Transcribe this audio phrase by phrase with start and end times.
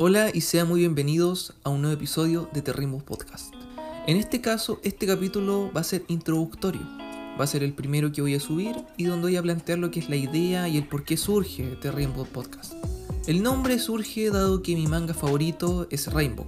[0.00, 3.52] Hola y sean muy bienvenidos a un nuevo episodio de Terrimbus Podcast.
[4.06, 6.82] En este caso, este capítulo va a ser introductorio.
[7.36, 9.90] Va a ser el primero que voy a subir y donde voy a plantear lo
[9.90, 12.74] que es la idea y el por qué surge Terrimbus Podcast.
[13.26, 16.46] El nombre surge dado que mi manga favorito es Rainbow,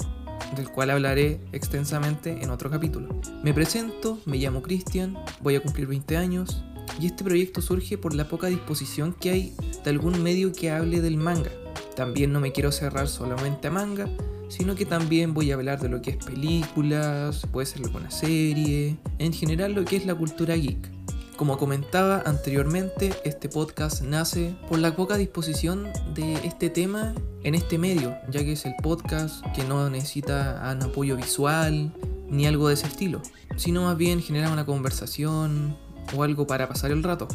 [0.54, 3.08] del cual hablaré extensamente en otro capítulo.
[3.42, 6.62] Me presento, me llamo Cristian, voy a cumplir 20 años
[7.00, 11.00] y este proyecto surge por la poca disposición que hay de algún medio que hable
[11.00, 11.50] del manga.
[11.96, 14.08] También no me quiero cerrar solamente a manga,
[14.48, 18.96] sino que también voy a hablar de lo que es películas, puede ser alguna serie,
[19.18, 20.90] en general lo que es la cultura geek.
[21.36, 27.78] Como comentaba anteriormente, este podcast nace por la poca disposición de este tema en este
[27.78, 31.94] medio, ya que es el podcast que no necesita un apoyo visual
[32.28, 33.22] ni algo de ese estilo,
[33.56, 35.76] sino más bien genera una conversación
[36.14, 37.26] o algo para pasar el rato.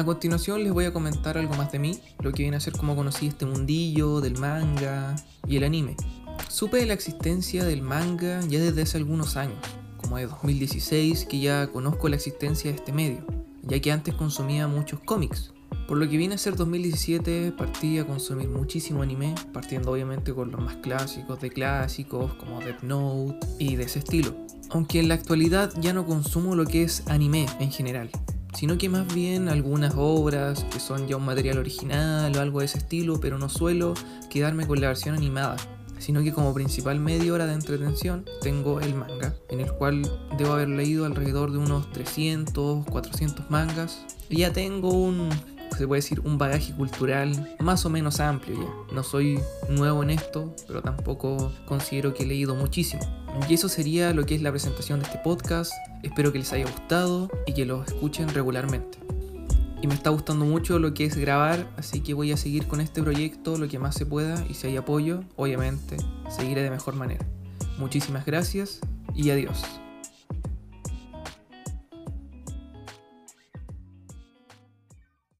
[0.00, 2.72] A continuación les voy a comentar algo más de mí, lo que viene a ser
[2.72, 5.14] cómo conocí este mundillo del manga
[5.46, 5.94] y el anime.
[6.48, 9.58] Supe de la existencia del manga ya desde hace algunos años,
[9.98, 13.26] como de 2016 que ya conozco la existencia de este medio,
[13.62, 15.52] ya que antes consumía muchos cómics.
[15.86, 20.50] Por lo que viene a ser 2017 partí a consumir muchísimo anime, partiendo obviamente con
[20.50, 24.34] los más clásicos de clásicos como Death Note y de ese estilo.
[24.70, 28.10] Aunque en la actualidad ya no consumo lo que es anime en general,
[28.54, 32.66] sino que más bien algunas obras que son ya un material original o algo de
[32.66, 33.94] ese estilo, pero no suelo
[34.28, 35.56] quedarme con la versión animada,
[35.98, 40.02] sino que como principal medio hora de entretención tengo el manga, en el cual
[40.38, 45.28] debo haber leído alrededor de unos 300, 400 mangas, ya tengo un
[45.80, 48.94] se puede decir, un bagaje cultural más o menos amplio ya.
[48.94, 53.02] No soy nuevo en esto, pero tampoco considero que he leído muchísimo.
[53.48, 55.72] Y eso sería lo que es la presentación de este podcast.
[56.02, 58.98] Espero que les haya gustado y que lo escuchen regularmente.
[59.80, 62.82] Y me está gustando mucho lo que es grabar, así que voy a seguir con
[62.82, 65.96] este proyecto lo que más se pueda y si hay apoyo, obviamente,
[66.28, 67.26] seguiré de mejor manera.
[67.78, 68.80] Muchísimas gracias
[69.14, 69.79] y adiós.